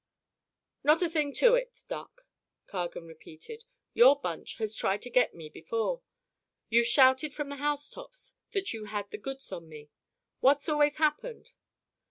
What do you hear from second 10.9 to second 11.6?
happened?"